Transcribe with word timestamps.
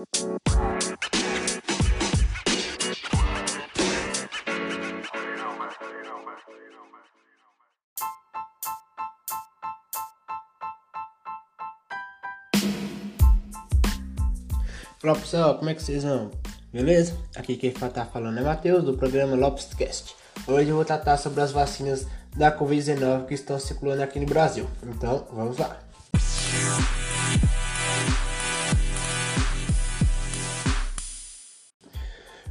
Olá 0.00 0.06
pessoal, 15.14 15.58
como 15.58 15.68
é 15.68 15.74
que 15.74 15.82
vocês 15.82 16.02
vão? 16.02 16.30
Beleza? 16.72 17.14
Aqui 17.36 17.56
quem 17.56 17.70
tá 17.70 18.06
falando 18.06 18.38
é 18.38 18.42
Matheus 18.42 18.84
do 18.84 18.96
programa 18.96 19.36
Lopescast. 19.36 20.16
Hoje 20.46 20.70
eu 20.70 20.76
vou 20.76 20.84
tratar 20.86 21.18
sobre 21.18 21.42
as 21.42 21.52
vacinas 21.52 22.06
da 22.34 22.50
Covid-19 22.56 23.26
que 23.26 23.34
estão 23.34 23.58
circulando 23.58 24.02
aqui 24.02 24.18
no 24.18 24.26
Brasil. 24.26 24.66
Então, 24.82 25.26
vamos 25.30 25.58
lá. 25.58 25.78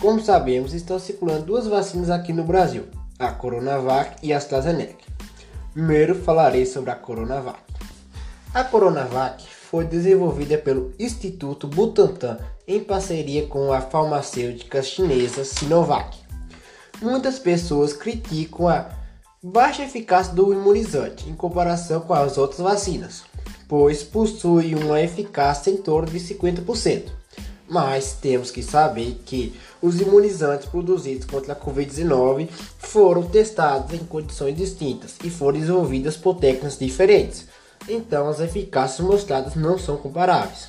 Como 0.00 0.18
sabemos, 0.18 0.72
estão 0.72 0.98
circulando 0.98 1.44
duas 1.44 1.66
vacinas 1.66 2.08
aqui 2.08 2.32
no 2.32 2.42
Brasil, 2.42 2.84
a 3.18 3.30
Coronavac 3.32 4.16
e 4.22 4.32
a 4.32 4.38
AstraZeneca. 4.38 5.04
Primeiro 5.74 6.14
falarei 6.14 6.64
sobre 6.64 6.90
a 6.90 6.94
Coronavac. 6.94 7.60
A 8.54 8.64
Coronavac 8.64 9.46
foi 9.46 9.84
desenvolvida 9.84 10.56
pelo 10.56 10.94
Instituto 10.98 11.68
Butantan 11.68 12.38
em 12.66 12.82
parceria 12.82 13.46
com 13.46 13.74
a 13.74 13.82
farmacêutica 13.82 14.82
chinesa 14.82 15.44
Sinovac. 15.44 16.16
Muitas 17.02 17.38
pessoas 17.38 17.92
criticam 17.92 18.68
a 18.68 18.88
baixa 19.42 19.84
eficácia 19.84 20.32
do 20.32 20.50
imunizante 20.50 21.28
em 21.28 21.34
comparação 21.34 22.00
com 22.00 22.14
as 22.14 22.38
outras 22.38 22.60
vacinas, 22.60 23.24
pois 23.68 24.02
possui 24.02 24.74
uma 24.74 24.98
eficácia 24.98 25.70
em 25.70 25.76
torno 25.76 26.10
de 26.10 26.18
50%. 26.18 27.19
Mas 27.70 28.14
temos 28.20 28.50
que 28.50 28.62
saber 28.62 29.22
que 29.24 29.54
os 29.80 30.00
imunizantes 30.00 30.68
produzidos 30.68 31.24
contra 31.24 31.52
a 31.52 31.56
Covid-19 31.56 32.48
foram 32.78 33.22
testados 33.22 33.94
em 33.94 34.04
condições 34.04 34.56
distintas 34.56 35.14
e 35.22 35.30
foram 35.30 35.60
desenvolvidos 35.60 36.16
por 36.16 36.34
técnicas 36.34 36.76
diferentes 36.76 37.46
então 37.88 38.28
as 38.28 38.40
eficácias 38.40 39.06
mostradas 39.06 39.54
não 39.54 39.78
são 39.78 39.96
comparáveis. 39.96 40.68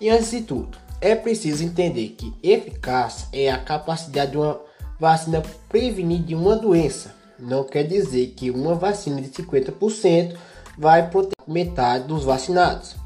E 0.00 0.08
antes 0.08 0.30
de 0.30 0.42
tudo, 0.42 0.78
é 1.00 1.14
preciso 1.14 1.64
entender 1.64 2.08
que 2.10 2.32
eficácia 2.42 3.28
é 3.32 3.50
a 3.50 3.58
capacidade 3.58 4.32
de 4.32 4.38
uma 4.38 4.60
vacina 4.98 5.42
prevenir 5.68 6.22
de 6.22 6.34
uma 6.34 6.56
doença. 6.56 7.14
Não 7.38 7.64
quer 7.64 7.84
dizer 7.84 8.34
que 8.36 8.50
uma 8.50 8.74
vacina 8.74 9.20
de 9.20 9.30
50% 9.30 10.36
vai 10.78 11.08
proteger 11.10 11.34
metade 11.46 12.06
dos 12.06 12.24
vacinados. 12.24 12.99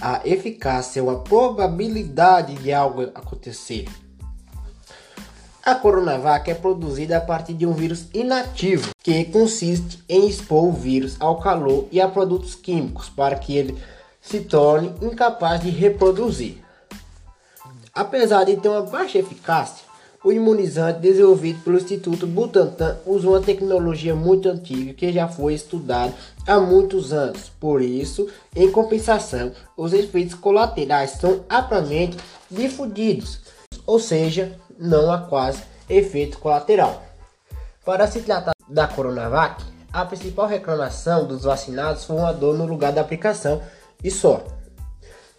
A 0.00 0.20
eficácia 0.24 1.00
é 1.00 1.02
uma 1.02 1.20
probabilidade 1.20 2.54
de 2.54 2.72
algo 2.72 3.02
acontecer. 3.14 3.86
A 5.64 5.74
Coronavac 5.74 6.48
é 6.50 6.54
produzida 6.54 7.16
a 7.16 7.20
partir 7.20 7.54
de 7.54 7.66
um 7.66 7.72
vírus 7.72 8.06
inativo, 8.14 8.90
que 9.02 9.24
consiste 9.24 10.02
em 10.08 10.28
expor 10.28 10.64
o 10.64 10.72
vírus 10.72 11.16
ao 11.18 11.40
calor 11.40 11.88
e 11.90 12.00
a 12.00 12.06
produtos 12.06 12.54
químicos 12.54 13.08
para 13.08 13.36
que 13.36 13.56
ele 13.56 13.76
se 14.20 14.40
torne 14.40 14.94
incapaz 15.02 15.60
de 15.60 15.70
reproduzir. 15.70 16.62
Apesar 17.92 18.44
de 18.44 18.56
ter 18.56 18.68
uma 18.68 18.82
baixa 18.82 19.18
eficácia, 19.18 19.85
o 20.26 20.32
imunizante 20.32 20.98
desenvolvido 20.98 21.60
pelo 21.62 21.76
Instituto 21.76 22.26
Butantan 22.26 22.98
usa 23.06 23.28
uma 23.28 23.40
tecnologia 23.40 24.12
muito 24.12 24.48
antiga 24.48 24.92
que 24.92 25.12
já 25.12 25.28
foi 25.28 25.54
estudada 25.54 26.12
há 26.44 26.58
muitos 26.58 27.12
anos. 27.12 27.48
Por 27.60 27.80
isso, 27.80 28.28
em 28.52 28.68
compensação, 28.68 29.52
os 29.76 29.92
efeitos 29.92 30.34
colaterais 30.34 31.12
são 31.12 31.44
amplamente 31.48 32.16
difundidos, 32.50 33.38
ou 33.86 34.00
seja, 34.00 34.58
não 34.76 35.12
há 35.12 35.18
quase 35.18 35.62
efeito 35.88 36.40
colateral. 36.40 37.04
Para 37.84 38.08
se 38.08 38.20
tratar 38.22 38.50
da 38.68 38.88
Coronavac, 38.88 39.62
a 39.92 40.04
principal 40.04 40.48
reclamação 40.48 41.24
dos 41.24 41.44
vacinados 41.44 42.04
foi 42.04 42.16
uma 42.16 42.32
dor 42.32 42.58
no 42.58 42.66
lugar 42.66 42.92
da 42.92 43.00
aplicação 43.00 43.62
e 44.02 44.10
só. 44.10 44.55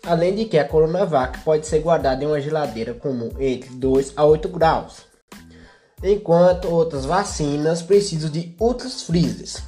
Além 0.07 0.33
de 0.33 0.45
que 0.45 0.57
a 0.57 0.63
Coronavac 0.63 1.39
pode 1.43 1.67
ser 1.67 1.79
guardada 1.79 2.23
em 2.23 2.27
uma 2.27 2.39
geladeira 2.39 2.93
comum 2.93 3.29
entre 3.37 3.69
2 3.71 4.13
a 4.15 4.23
8 4.23 4.47
graus, 4.47 4.99
enquanto 6.01 6.69
outras 6.69 7.03
vacinas 7.03 7.81
precisam 7.81 8.29
de 8.29 8.55
ultras 8.57 9.03
freezers. 9.03 9.61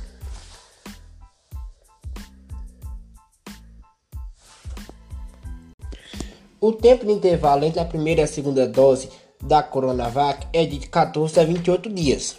O 6.61 6.71
tempo 6.71 7.05
de 7.05 7.11
intervalo 7.11 7.65
entre 7.65 7.81
a 7.81 7.85
primeira 7.85 8.21
e 8.21 8.23
a 8.23 8.27
segunda 8.27 8.65
dose 8.65 9.09
da 9.43 9.61
Coronavac 9.61 10.47
é 10.53 10.65
de 10.65 10.79
14 10.87 11.37
a 11.37 11.43
28 11.43 11.89
dias. 11.89 12.37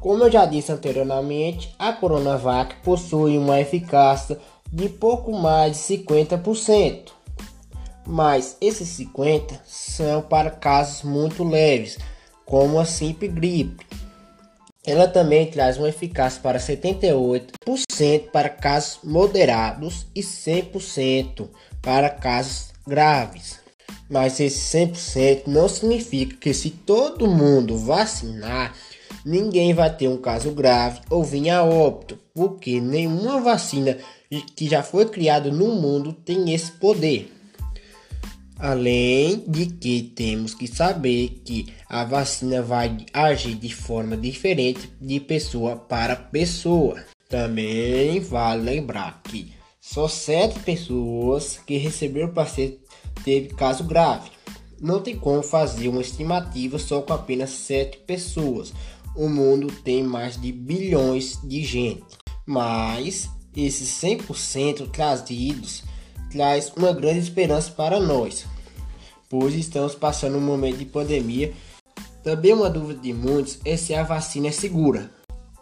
Como 0.00 0.24
eu 0.24 0.32
já 0.32 0.46
disse 0.46 0.72
anteriormente, 0.72 1.72
a 1.78 1.92
Coronavac 1.92 2.74
possui 2.82 3.38
uma 3.38 3.60
eficácia 3.60 4.36
de 4.72 4.88
pouco 4.88 5.32
mais 5.32 5.76
de 5.76 5.98
50%. 5.98 7.19
Mas 8.10 8.56
esses 8.60 8.88
50 8.88 9.60
são 9.64 10.20
para 10.20 10.50
casos 10.50 11.04
muito 11.04 11.44
leves, 11.44 11.96
como 12.44 12.80
a 12.80 12.84
simples 12.84 13.32
gripe. 13.32 13.86
Ela 14.84 15.06
também 15.06 15.48
traz 15.48 15.76
uma 15.76 15.88
eficácia 15.88 16.42
para 16.42 16.58
78% 16.58 18.30
para 18.32 18.48
casos 18.48 18.98
moderados 19.04 20.08
e 20.12 20.22
100% 20.22 21.48
para 21.80 22.10
casos 22.10 22.72
graves. 22.84 23.60
Mas 24.08 24.40
esse 24.40 24.76
100% 24.76 25.46
não 25.46 25.68
significa 25.68 26.34
que 26.34 26.52
se 26.52 26.70
todo 26.70 27.28
mundo 27.28 27.78
vacinar, 27.78 28.74
ninguém 29.24 29.72
vai 29.72 29.94
ter 29.94 30.08
um 30.08 30.16
caso 30.16 30.50
grave 30.50 31.00
ou 31.08 31.22
vir 31.22 31.48
a 31.50 31.62
óbito, 31.62 32.18
porque 32.34 32.80
nenhuma 32.80 33.40
vacina 33.40 33.96
que 34.56 34.68
já 34.68 34.82
foi 34.82 35.06
criada 35.06 35.48
no 35.52 35.76
mundo 35.76 36.12
tem 36.12 36.52
esse 36.52 36.72
poder. 36.72 37.36
Além 38.60 39.42
de 39.48 39.66
que 39.66 40.02
temos 40.02 40.54
que 40.54 40.66
saber 40.66 41.40
que 41.44 41.72
a 41.88 42.04
vacina 42.04 42.60
vai 42.60 43.06
agir 43.12 43.54
de 43.54 43.74
forma 43.74 44.16
diferente 44.16 44.92
de 45.00 45.18
pessoa 45.18 45.76
para 45.76 46.14
pessoa. 46.14 47.02
Também 47.26 48.20
vale 48.20 48.62
lembrar 48.62 49.22
que 49.22 49.52
só 49.80 50.06
sete 50.06 50.60
pessoas 50.60 51.58
que 51.66 51.78
receberam 51.78 52.28
o 52.28 52.34
paciente 52.34 52.80
teve 53.24 53.48
caso 53.54 53.84
grave. 53.84 54.30
Não 54.80 55.00
tem 55.00 55.16
como 55.16 55.42
fazer 55.42 55.88
uma 55.88 56.00
estimativa 56.00 56.78
só 56.78 57.02
com 57.02 57.12
apenas 57.12 57.50
7 57.50 57.98
pessoas. 58.06 58.72
O 59.14 59.28
mundo 59.28 59.66
tem 59.84 60.02
mais 60.02 60.40
de 60.40 60.50
bilhões 60.50 61.38
de 61.44 61.62
gente. 61.62 62.02
Mas 62.46 63.28
esses 63.54 63.88
100% 64.02 64.90
trazidos 64.90 65.82
traz 66.30 66.72
uma 66.76 66.92
grande 66.92 67.18
esperança 67.18 67.70
para 67.72 68.00
nós, 68.00 68.46
pois 69.28 69.54
estamos 69.54 69.94
passando 69.94 70.36
um 70.36 70.40
momento 70.40 70.78
de 70.78 70.84
pandemia. 70.84 71.52
Também 72.22 72.52
uma 72.52 72.70
dúvida 72.70 73.00
de 73.00 73.12
muitos 73.12 73.58
é 73.64 73.76
se 73.76 73.94
a 73.94 74.02
vacina 74.02 74.48
é 74.48 74.52
segura. 74.52 75.10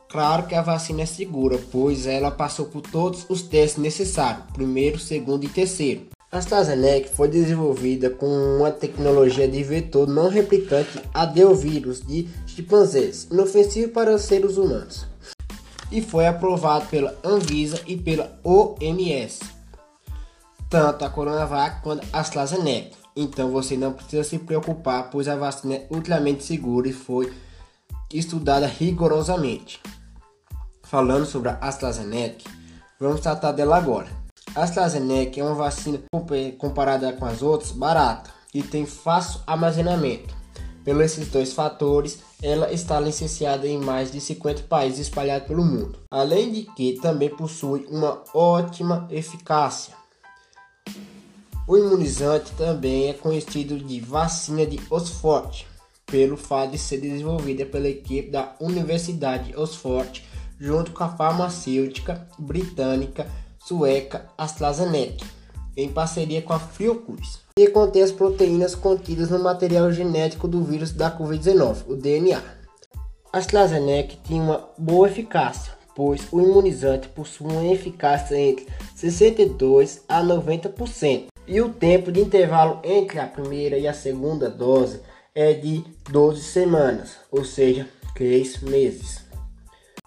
Claro 0.09 0.47
que 0.47 0.55
a 0.55 0.63
vacina 0.63 1.03
é 1.03 1.07
segura, 1.07 1.59
pois 1.71 2.07
ela 2.07 2.31
passou 2.31 2.67
por 2.67 2.81
todos 2.81 3.27
os 3.29 3.43
testes 3.43 3.83
necessários, 3.83 4.45
primeiro, 4.53 4.99
segundo 4.99 5.45
e 5.45 5.49
terceiro. 5.49 6.07
A 6.31 6.39
AstraZeneca 6.39 7.09
foi 7.09 7.29
desenvolvida 7.29 8.11
com 8.11 8.27
uma 8.27 8.71
tecnologia 8.71 9.49
de 9.49 9.63
vetor 9.63 10.07
não 10.07 10.29
replicante 10.29 11.01
adenovírus 11.15 12.07
de 12.07 12.29
chimpanzés, 12.47 13.27
inofensivo 13.31 13.93
para 13.93 14.15
os 14.15 14.23
seres 14.23 14.59
humanos, 14.59 15.07
e 15.91 16.03
foi 16.03 16.27
aprovado 16.27 16.87
pela 16.89 17.19
Anvisa 17.25 17.81
e 17.87 17.97
pela 17.97 18.39
OMS, 18.45 19.41
tanto 20.69 21.05
a 21.05 21.11
Coronavac 21.11 21.83
quanto 21.83 22.07
a 22.13 22.21
AstraZeneca. 22.21 22.97
Então 23.17 23.51
você 23.51 23.77
não 23.77 23.93
precisa 23.93 24.23
se 24.23 24.39
preocupar, 24.39 25.11
pois 25.11 25.27
a 25.27 25.37
vacina 25.37 25.75
é 25.75 25.87
ultramente 25.91 26.45
segura 26.45 26.89
e 26.89 26.93
foi 26.93 27.33
estudada 28.13 28.67
rigorosamente. 28.67 29.81
Falando 30.83 31.27
sobre 31.27 31.51
a 31.51 31.59
AstraZeneca, 31.61 32.49
vamos 32.99 33.21
tratar 33.21 33.53
dela 33.53 33.77
agora. 33.77 34.09
A 34.55 34.63
AstraZeneca 34.63 35.41
é 35.41 35.45
uma 35.45 35.55
vacina 35.55 36.01
comparada 36.57 37.13
com 37.13 37.25
as 37.25 37.43
outras 37.43 37.73
barata 37.73 38.31
e 38.55 38.63
tem 38.63 38.87
fácil 38.87 39.41
armazenamento. 39.47 40.35
Pelos 40.85 41.03
esses 41.05 41.29
dois 41.29 41.53
fatores, 41.53 42.21
ela 42.43 42.73
está 42.73 42.99
licenciada 42.99 43.67
em 43.67 43.79
mais 43.79 44.11
de 44.11 44.21
50 44.21 44.63
países 44.63 45.01
espalhados 45.01 45.47
pelo 45.47 45.65
mundo, 45.65 45.99
além 46.11 46.51
de 46.51 46.63
que 46.63 46.99
também 47.01 47.29
possui 47.29 47.85
uma 47.91 48.23
ótima 48.33 49.07
eficácia. 49.11 49.98
O 51.69 51.77
imunizante 51.77 52.51
também 52.53 53.11
é 53.11 53.13
conhecido 53.13 53.79
de 53.79 54.01
vacina 54.01 54.65
de 54.65 54.81
Oxford, 54.89 55.67
pelo 56.07 56.35
fato 56.35 56.71
de 56.71 56.79
ser 56.79 56.97
desenvolvida 56.97 57.67
pela 57.67 57.87
equipe 57.87 58.31
da 58.31 58.57
Universidade 58.59 59.55
Oxford 59.55 60.25
junto 60.59 60.93
com 60.93 61.05
a 61.05 61.11
farmacêutica 61.11 62.27
britânica 62.39 63.27
sueca 63.59 64.25
AstraZeneca. 64.39 65.27
em 65.77 65.91
parceria 65.91 66.41
com 66.41 66.55
a 66.55 66.59
Fiocruz, 66.59 67.41
que 67.55 67.69
contém 67.69 68.03
as 68.03 68.11
proteínas 68.11 68.75
contidas 68.75 69.29
no 69.29 69.39
material 69.39 69.93
genético 69.93 70.49
do 70.49 70.65
vírus 70.65 70.91
da 70.91 71.17
Covid-19, 71.17 71.85
o 71.87 71.95
DNA. 71.95 72.43
A 73.31 73.39
AstraZeneca 73.39 74.17
tem 74.27 74.41
uma 74.41 74.71
boa 74.79 75.07
eficácia, 75.07 75.73
pois 75.95 76.23
o 76.33 76.41
imunizante 76.41 77.09
possui 77.09 77.47
uma 77.47 77.67
eficácia 77.67 78.37
entre 78.37 78.67
62 78.97 80.03
a 80.09 80.21
90%, 80.21 81.27
e 81.49 81.63
o 81.63 81.71
tempo 81.71 82.13
de 82.13 82.21
intervalo 82.21 82.81
entre 82.85 83.19
a 83.19 83.27
primeira 83.27 83.79
e 83.79 83.89
a 83.89 83.95
segunda 83.95 84.51
dose 84.51 85.01
é 85.35 85.55
de 85.55 85.83
12 86.11 86.43
semanas, 86.43 87.17
ou 87.33 87.43
seja, 87.43 87.89
3 88.15 88.61
meses. 88.61 89.27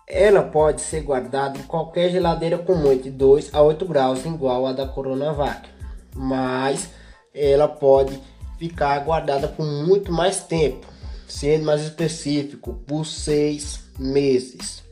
Ela 0.07 0.43
pode 0.43 0.81
ser 0.81 1.01
guardada 1.01 1.57
em 1.57 1.63
qualquer 1.63 2.11
geladeira 2.11 2.59
comum 2.59 2.91
entre 2.91 3.09
2 3.09 3.49
a 3.53 3.61
8 3.61 3.85
graus, 3.85 4.25
igual 4.25 4.67
a 4.67 4.73
da 4.73 4.87
Coronavac, 4.87 5.67
mas 6.15 6.89
ela 7.33 7.67
pode 7.67 8.21
ficar 8.59 8.99
guardada 8.99 9.47
por 9.47 9.65
muito 9.65 10.11
mais 10.11 10.43
tempo, 10.43 10.85
sendo 11.27 11.65
mais 11.65 11.81
específico, 11.81 12.75
por 12.85 13.05
6 13.05 13.79
meses. 13.97 14.83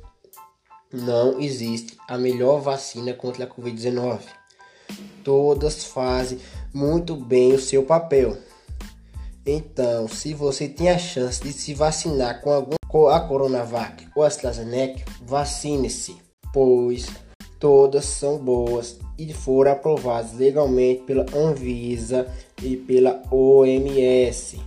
Não 0.92 1.40
existe 1.40 1.96
a 2.08 2.18
melhor 2.18 2.60
vacina 2.62 3.14
contra 3.14 3.44
a 3.44 3.48
Covid-19. 3.48 4.39
Todas 5.30 5.84
fazem 5.84 6.40
muito 6.74 7.16
bem 7.16 7.54
o 7.54 7.60
seu 7.60 7.84
papel. 7.84 8.36
Então, 9.46 10.08
se 10.08 10.34
você 10.34 10.68
tem 10.68 10.90
a 10.90 10.98
chance 10.98 11.40
de 11.40 11.54
se 11.54 11.76
vacinar 11.76 12.42
com 12.42 12.50
algum 12.50 12.78
com 12.88 13.08
a 13.08 13.20
Coronavac 13.20 14.08
ou 14.16 14.24
AstraZeneca, 14.24 15.06
vacine-se, 15.22 16.18
pois 16.52 17.12
todas 17.60 18.06
são 18.06 18.40
boas 18.40 18.98
e 19.20 19.32
foram 19.32 19.74
aprovadas 19.74 20.34
legalmente 20.34 21.04
pela 21.04 21.28
Anvisa 21.32 22.26
e 22.64 22.76
pela 22.76 23.22
OMS. 23.30 24.60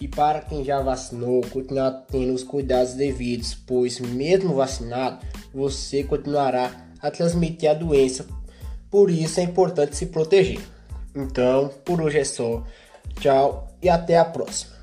E 0.00 0.06
para 0.06 0.42
quem 0.42 0.62
já 0.62 0.80
vacinou, 0.80 1.40
continuar 1.52 1.90
tendo 2.08 2.34
os 2.34 2.44
cuidados 2.44 2.94
devidos, 2.94 3.52
pois 3.66 3.98
mesmo 3.98 4.54
vacinado, 4.54 5.26
você 5.52 6.04
continuará 6.04 6.86
a 7.02 7.10
transmitir 7.10 7.68
a 7.68 7.74
doença. 7.74 8.24
Por 8.94 9.10
isso 9.10 9.40
é 9.40 9.42
importante 9.42 9.96
se 9.96 10.06
proteger. 10.06 10.60
Então, 11.16 11.68
por 11.84 12.00
hoje 12.00 12.20
é 12.20 12.24
só. 12.24 12.62
Tchau 13.18 13.76
e 13.82 13.88
até 13.88 14.16
a 14.16 14.24
próxima. 14.24 14.73